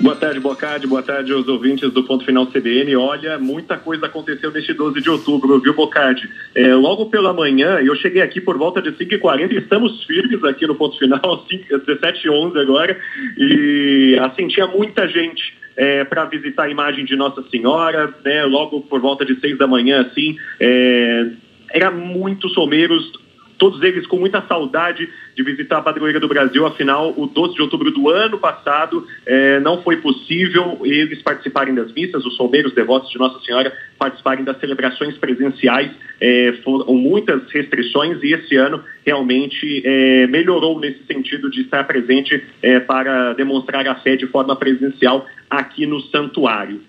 Boa 0.00 0.14
tarde, 0.14 0.38
Bocardi. 0.40 0.86
Boa 0.86 1.02
tarde 1.02 1.32
aos 1.32 1.48
ouvintes 1.48 1.90
do 1.90 2.04
Ponto 2.04 2.22
Final 2.24 2.46
CBN. 2.48 2.94
Olha, 2.96 3.38
muita 3.38 3.78
coisa 3.78 4.04
aconteceu 4.04 4.50
neste 4.52 4.74
12 4.74 5.00
de 5.00 5.08
outubro, 5.08 5.58
viu, 5.58 5.72
Bocardi? 5.72 6.28
É, 6.54 6.74
logo 6.74 7.06
pela 7.06 7.32
manhã, 7.32 7.78
eu 7.80 7.96
cheguei 7.96 8.20
aqui 8.20 8.38
por 8.38 8.58
volta 8.58 8.82
de 8.82 8.92
5h40 8.92 9.52
e 9.52 9.56
estamos 9.56 10.04
firmes 10.04 10.44
aqui 10.44 10.66
no 10.66 10.74
Ponto 10.74 10.98
Final, 10.98 11.20
17h11 11.48 12.60
agora. 12.60 12.98
E, 13.38 14.18
assim, 14.20 14.46
tinha 14.48 14.66
muita 14.66 15.08
gente 15.08 15.54
é, 15.74 16.04
para 16.04 16.26
visitar 16.26 16.64
a 16.64 16.70
imagem 16.70 17.06
de 17.06 17.16
Nossa 17.16 17.42
Senhora, 17.48 18.14
né? 18.22 18.44
Logo 18.44 18.82
por 18.82 19.00
volta 19.00 19.24
de 19.24 19.40
6 19.40 19.56
da 19.56 19.66
manhã, 19.66 20.02
assim. 20.02 20.36
É, 20.60 21.26
era 21.70 21.90
muitos 21.90 22.52
someiros, 22.52 23.12
todos 23.58 23.82
eles 23.82 24.06
com 24.06 24.18
muita 24.18 24.42
saudade 24.42 25.08
de 25.34 25.42
visitar 25.42 25.78
a 25.78 25.82
Padroeira 25.82 26.20
do 26.20 26.28
Brasil, 26.28 26.66
afinal, 26.66 27.12
o 27.16 27.26
12 27.26 27.54
de 27.54 27.62
outubro 27.62 27.90
do 27.90 28.08
ano 28.08 28.38
passado 28.38 29.06
eh, 29.26 29.60
não 29.60 29.82
foi 29.82 29.96
possível 29.98 30.80
eles 30.84 31.20
participarem 31.22 31.74
das 31.74 31.92
missas, 31.92 32.24
os 32.24 32.36
solmeiros 32.36 32.74
devotos 32.74 33.10
de 33.10 33.18
Nossa 33.18 33.38
Senhora 33.40 33.72
participarem 33.98 34.44
das 34.44 34.58
celebrações 34.58 35.16
presenciais, 35.18 35.90
eh, 36.20 36.54
foram 36.64 36.94
muitas 36.94 37.50
restrições 37.50 38.22
e 38.22 38.32
esse 38.32 38.56
ano 38.56 38.82
realmente 39.04 39.82
eh, 39.84 40.26
melhorou 40.26 40.80
nesse 40.80 41.04
sentido 41.04 41.50
de 41.50 41.62
estar 41.62 41.84
presente 41.84 42.42
para 42.86 43.34
demonstrar 43.34 43.86
a 43.86 43.94
fé 43.96 44.16
de 44.16 44.26
forma 44.26 44.56
presencial 44.56 45.26
aqui 45.50 45.86
no 45.86 46.00
santuário 46.00 46.80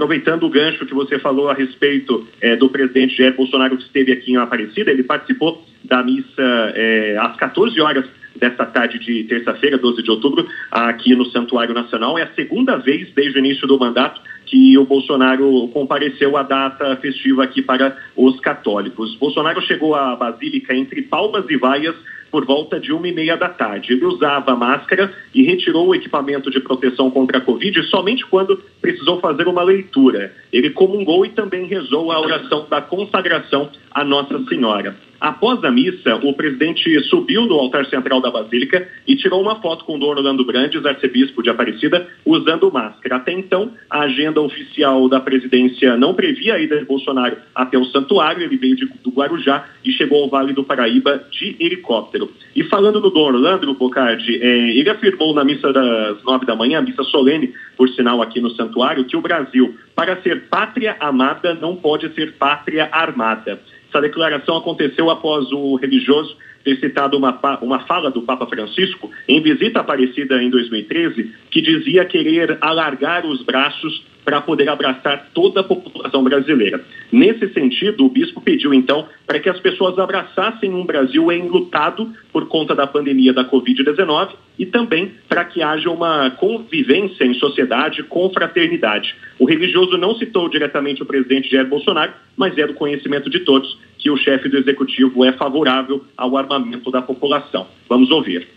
aproveitando 0.00 0.44
o 0.44 0.48
gancho 0.48 0.86
que 0.86 0.94
você 0.94 1.18
falou 1.18 1.50
a 1.50 1.54
respeito 1.54 2.26
é, 2.40 2.56
do 2.56 2.70
presidente 2.70 3.18
Jair 3.18 3.36
Bolsonaro 3.36 3.76
que 3.76 3.82
esteve 3.82 4.12
aqui 4.12 4.32
em 4.32 4.36
Aparecida, 4.38 4.90
ele 4.90 5.02
participou 5.02 5.62
da 5.84 6.02
missa 6.02 6.72
é, 6.74 7.18
às 7.20 7.36
14 7.36 7.78
horas 7.82 8.06
desta 8.34 8.64
tarde 8.64 8.98
de 8.98 9.24
terça-feira, 9.24 9.76
12 9.76 10.02
de 10.02 10.10
outubro, 10.10 10.48
aqui 10.70 11.14
no 11.14 11.26
Santuário 11.26 11.74
Nacional. 11.74 12.18
É 12.18 12.22
a 12.22 12.32
segunda 12.32 12.76
vez 12.78 13.12
desde 13.12 13.38
o 13.38 13.40
início 13.40 13.68
do 13.68 13.78
mandato 13.78 14.22
que 14.46 14.78
o 14.78 14.86
Bolsonaro 14.86 15.68
compareceu 15.68 16.34
à 16.38 16.42
data 16.42 16.96
festiva 16.96 17.44
aqui 17.44 17.60
para 17.60 17.94
os 18.16 18.40
católicos. 18.40 19.14
Bolsonaro 19.16 19.60
chegou 19.60 19.94
à 19.94 20.16
Basílica 20.16 20.74
entre 20.74 21.02
palmas 21.02 21.44
e 21.50 21.58
vaias 21.58 21.94
por 22.30 22.46
volta 22.46 22.78
de 22.78 22.92
uma 22.92 23.08
e 23.08 23.12
meia 23.12 23.36
da 23.36 23.48
tarde. 23.48 23.92
Ele 23.92 24.04
usava 24.04 24.56
máscara 24.56 25.12
e 25.34 25.42
retirou 25.42 25.88
o 25.88 25.94
equipamento 25.94 26.50
de 26.50 26.60
proteção 26.60 27.10
contra 27.10 27.38
a 27.38 27.40
Covid 27.40 27.82
somente 27.84 28.24
quando 28.26 28.62
precisou 28.80 29.20
fazer 29.20 29.48
uma 29.48 29.62
leitura. 29.62 30.32
Ele 30.52 30.70
comungou 30.70 31.24
e 31.26 31.30
também 31.30 31.66
rezou 31.66 32.10
a 32.12 32.20
oração 32.20 32.66
da 32.68 32.80
consagração 32.80 33.70
à 33.90 34.04
Nossa 34.04 34.38
Senhora. 34.46 35.09
Após 35.20 35.62
a 35.62 35.70
missa, 35.70 36.16
o 36.22 36.32
presidente 36.32 36.98
subiu 37.04 37.44
no 37.44 37.56
altar 37.56 37.84
central 37.86 38.22
da 38.22 38.30
Basílica 38.30 38.88
e 39.06 39.14
tirou 39.14 39.42
uma 39.42 39.60
foto 39.60 39.84
com 39.84 39.96
o 39.96 39.98
Dom 39.98 40.06
Orlando 40.06 40.46
Brandes, 40.46 40.86
arcebispo 40.86 41.42
de 41.42 41.50
Aparecida, 41.50 42.08
usando 42.24 42.72
máscara. 42.72 43.16
Até 43.16 43.32
então, 43.32 43.70
a 43.90 44.00
agenda 44.00 44.40
oficial 44.40 45.06
da 45.10 45.20
presidência 45.20 45.94
não 45.96 46.14
previa 46.14 46.54
a 46.54 46.58
ida 46.58 46.78
de 46.78 46.86
Bolsonaro 46.86 47.36
até 47.54 47.76
o 47.76 47.84
santuário. 47.84 48.42
Ele 48.42 48.56
veio 48.56 48.74
de, 48.74 48.86
do 49.04 49.10
Guarujá 49.10 49.66
e 49.84 49.92
chegou 49.92 50.22
ao 50.22 50.30
Vale 50.30 50.54
do 50.54 50.64
Paraíba 50.64 51.22
de 51.30 51.54
helicóptero. 51.60 52.30
E 52.56 52.64
falando 52.64 52.98
no 52.98 53.10
Dom 53.10 53.20
Orlando, 53.20 53.74
Bocardi, 53.74 54.40
é, 54.42 54.70
ele 54.74 54.88
afirmou 54.88 55.34
na 55.34 55.44
missa 55.44 55.70
das 55.70 56.22
nove 56.24 56.46
da 56.46 56.56
manhã, 56.56 56.80
missa 56.80 57.04
solene, 57.04 57.52
por 57.76 57.90
sinal 57.90 58.22
aqui 58.22 58.40
no 58.40 58.50
santuário, 58.52 59.04
que 59.04 59.16
o 59.16 59.20
Brasil, 59.20 59.74
para 59.94 60.20
ser 60.22 60.48
pátria 60.48 60.96
amada, 60.98 61.52
não 61.54 61.76
pode 61.76 62.08
ser 62.14 62.32
pátria 62.38 62.88
armada. 62.90 63.60
Essa 63.90 64.00
declaração 64.00 64.56
aconteceu 64.56 65.10
após 65.10 65.50
o 65.50 65.74
religioso 65.74 66.36
ter 66.64 66.78
citado 66.78 67.16
uma, 67.16 67.38
uma 67.62 67.80
fala 67.80 68.10
do 68.10 68.22
Papa 68.22 68.46
Francisco 68.46 69.10
em 69.28 69.40
visita 69.42 69.80
aparecida 69.80 70.42
em 70.42 70.50
2013, 70.50 71.32
que 71.50 71.60
dizia 71.60 72.04
querer 72.04 72.58
alargar 72.60 73.26
os 73.26 73.42
braços 73.42 74.04
para 74.24 74.40
poder 74.40 74.68
abraçar 74.68 75.30
toda 75.34 75.60
a 75.60 75.64
população 75.64 76.22
brasileira. 76.22 76.84
Nesse 77.10 77.48
sentido, 77.52 78.04
o 78.04 78.08
bispo 78.08 78.40
pediu 78.40 78.72
então 78.72 79.08
para 79.26 79.40
que 79.40 79.48
as 79.48 79.58
pessoas 79.58 79.98
abraçassem 79.98 80.72
um 80.72 80.84
Brasil 80.84 81.32
enlutado 81.32 82.12
por 82.32 82.46
conta 82.46 82.74
da 82.74 82.86
pandemia 82.86 83.32
da 83.32 83.44
Covid-19 83.44 84.30
e 84.58 84.66
também 84.66 85.12
para 85.28 85.44
que 85.44 85.62
haja 85.62 85.90
uma 85.90 86.30
convivência 86.32 87.24
em 87.24 87.34
sociedade 87.34 88.02
com 88.02 88.30
fraternidade. 88.30 89.16
O 89.38 89.46
religioso 89.46 89.96
não 89.96 90.14
citou 90.14 90.48
diretamente 90.48 91.02
o 91.02 91.06
presidente 91.06 91.50
Jair 91.50 91.66
Bolsonaro, 91.66 92.12
mas 92.36 92.56
é 92.58 92.66
do 92.66 92.74
conhecimento 92.74 93.30
de 93.30 93.40
todos 93.40 93.78
que 94.00 94.10
o 94.10 94.16
chefe 94.16 94.48
do 94.48 94.56
executivo 94.56 95.24
é 95.24 95.32
favorável 95.32 96.04
ao 96.16 96.36
armamento 96.36 96.90
da 96.90 97.02
população. 97.02 97.66
Vamos 97.88 98.10
ouvir. 98.10 98.48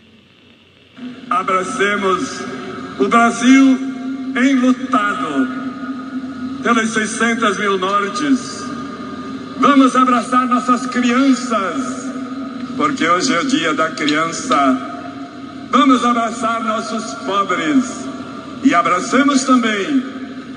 Abracemos 1.28 2.40
o 2.98 3.08
Brasil 3.08 3.78
enlutado 4.36 5.48
pelas 6.62 6.88
600 6.90 7.58
mil 7.58 7.78
mortes. 7.78 8.64
Vamos 9.58 9.94
abraçar 9.94 10.46
nossas 10.48 10.86
crianças, 10.86 12.10
porque 12.76 13.06
hoje 13.06 13.34
é 13.34 13.40
o 13.40 13.46
dia 13.46 13.74
da 13.74 13.90
criança. 13.90 14.92
Vamos 15.70 16.04
abraçar 16.04 16.64
nossos 16.64 17.14
pobres 17.24 18.06
e 18.64 18.74
abracemos 18.74 19.44
também 19.44 20.02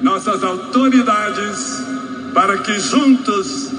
nossas 0.01 0.43
autoridades 0.43 1.85
para 2.33 2.57
que 2.59 2.79
juntos 2.79 3.71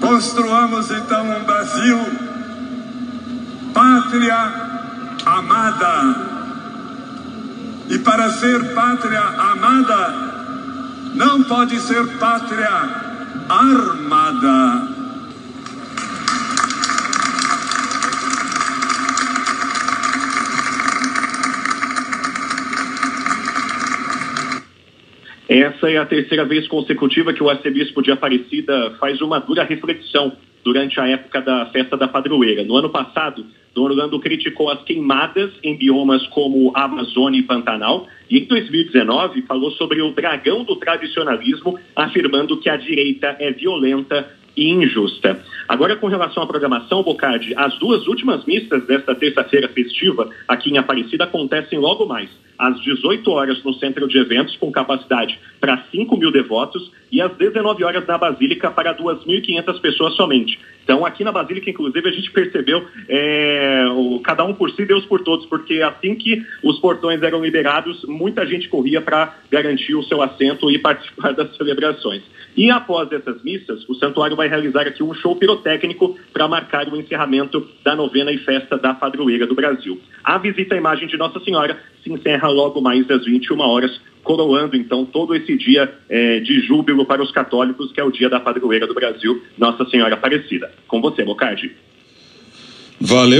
construamos 0.00 0.90
então 0.90 1.24
um 1.24 1.44
Brasil 1.44 1.98
pátria 3.72 4.52
amada 5.26 6.34
e 7.88 7.98
para 7.98 8.30
ser 8.32 8.74
pátria 8.74 9.20
amada, 9.20 10.14
não 11.14 11.42
pode 11.42 11.78
ser 11.80 12.06
pátria 12.18 12.70
armada. 13.48 14.93
Essa 25.54 25.88
é 25.88 25.98
a 25.98 26.04
terceira 26.04 26.44
vez 26.44 26.66
consecutiva 26.66 27.32
que 27.32 27.40
o 27.40 27.48
arcebispo 27.48 28.02
de 28.02 28.10
Aparecida 28.10 28.96
faz 28.98 29.20
uma 29.20 29.38
dura 29.38 29.62
reflexão 29.62 30.32
durante 30.64 30.98
a 30.98 31.06
época 31.06 31.40
da 31.40 31.66
festa 31.66 31.96
da 31.96 32.08
padroeira. 32.08 32.64
No 32.64 32.74
ano 32.74 32.90
passado, 32.90 33.46
Dom 33.72 33.82
Orlando 33.82 34.18
criticou 34.18 34.68
as 34.68 34.82
queimadas 34.82 35.52
em 35.62 35.76
biomas 35.76 36.26
como 36.26 36.72
Amazônia 36.74 37.38
e 37.38 37.44
Pantanal 37.44 38.08
e 38.28 38.38
em 38.40 38.46
2019 38.46 39.42
falou 39.42 39.70
sobre 39.70 40.02
o 40.02 40.10
dragão 40.10 40.64
do 40.64 40.74
tradicionalismo, 40.74 41.78
afirmando 41.94 42.58
que 42.58 42.68
a 42.68 42.76
direita 42.76 43.36
é 43.38 43.52
violenta 43.52 44.28
e 44.56 44.70
injusta. 44.70 45.40
Agora, 45.68 45.94
com 45.94 46.08
relação 46.08 46.42
à 46.42 46.46
programação, 46.48 47.04
Bocardi, 47.04 47.54
as 47.56 47.78
duas 47.78 48.08
últimas 48.08 48.44
missas 48.44 48.84
desta 48.86 49.14
terça-feira 49.14 49.68
festiva 49.68 50.28
aqui 50.48 50.70
em 50.70 50.78
Aparecida 50.78 51.24
acontecem 51.24 51.78
logo 51.78 52.06
mais, 52.06 52.28
às 52.58 52.80
18 52.80 53.30
horas 53.30 53.62
no 53.62 53.74
centro 53.74 54.06
de 54.08 54.18
eventos, 54.18 54.56
com 54.56 54.70
capacidade 54.70 55.38
para 55.60 55.82
5 55.90 56.16
mil 56.16 56.30
devotos, 56.30 56.90
e 57.10 57.20
às 57.20 57.32
19 57.36 57.84
horas 57.84 58.06
na 58.06 58.18
Basílica 58.18 58.70
para 58.70 58.94
2.500 58.94 59.80
pessoas 59.80 60.14
somente. 60.14 60.58
Então, 60.82 61.06
aqui 61.06 61.24
na 61.24 61.32
Basílica, 61.32 61.70
inclusive, 61.70 62.08
a 62.08 62.12
gente 62.12 62.30
percebeu 62.30 62.84
é, 63.08 63.86
o, 63.94 64.20
cada 64.20 64.44
um 64.44 64.52
por 64.52 64.70
si, 64.72 64.84
Deus 64.84 65.06
por 65.06 65.22
todos, 65.22 65.46
porque 65.46 65.80
assim 65.80 66.14
que 66.14 66.44
os 66.62 66.78
portões 66.80 67.22
eram 67.22 67.42
liberados, 67.42 68.04
muita 68.04 68.44
gente 68.44 68.68
corria 68.68 69.00
para 69.00 69.34
garantir 69.50 69.94
o 69.94 70.02
seu 70.02 70.20
assento 70.20 70.70
e 70.70 70.78
participar 70.78 71.32
das 71.32 71.56
celebrações. 71.56 72.22
E 72.56 72.70
após 72.70 73.10
essas 73.10 73.42
missas, 73.42 73.88
o 73.88 73.94
santuário 73.94 74.36
vai 74.36 74.48
realizar 74.48 74.82
aqui 74.82 75.02
um 75.02 75.14
show 75.14 75.34
pirotécnico 75.34 76.18
para 76.32 76.46
marcar 76.46 76.88
o 76.88 76.96
encerramento 76.96 77.66
da 77.82 77.96
novena 77.96 78.30
e 78.30 78.38
festa 78.38 78.76
da 78.76 78.92
padroeira 78.92 79.46
do 79.46 79.54
Brasil. 79.54 80.00
A 80.22 80.38
visita 80.38 80.74
à 80.74 80.78
imagem 80.78 81.08
de 81.08 81.16
Nossa 81.16 81.40
Senhora 81.40 81.78
se 82.04 82.12
encerra 82.12 82.48
logo 82.48 82.80
mais 82.80 83.10
às 83.10 83.24
21 83.24 83.58
horas, 83.58 84.00
coroando 84.22 84.76
então 84.76 85.04
todo 85.04 85.34
esse 85.34 85.56
dia 85.56 85.92
é, 86.08 86.38
de 86.40 86.60
júbilo 86.60 87.06
para 87.06 87.22
os 87.22 87.32
católicos, 87.32 87.90
que 87.90 88.00
é 88.00 88.04
o 88.04 88.12
dia 88.12 88.28
da 88.28 88.38
padroeira 88.38 88.86
do 88.86 88.94
Brasil, 88.94 89.42
Nossa 89.58 89.84
Senhora 89.86 90.14
Aparecida. 90.14 90.70
Com 90.86 91.00
você, 91.00 91.24
Bocardi. 91.24 91.72
Valeu. 93.00 93.32